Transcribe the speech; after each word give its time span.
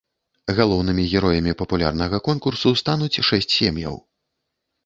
Галоўнымі 0.59 1.03
героямі 1.11 1.53
папулярнага 1.59 2.21
конкурсу 2.31 2.75
стануць 2.81 3.21
шэсць 3.29 3.55
сем'яў. 3.61 3.95